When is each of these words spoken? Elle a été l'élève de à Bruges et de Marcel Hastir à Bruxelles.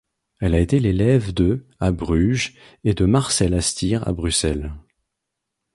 Elle 0.39 0.55
a 0.55 0.59
été 0.59 0.79
l'élève 0.79 1.31
de 1.31 1.67
à 1.79 1.91
Bruges 1.91 2.55
et 2.83 2.95
de 2.95 3.05
Marcel 3.05 3.53
Hastir 3.53 4.07
à 4.07 4.13
Bruxelles. 4.13 4.73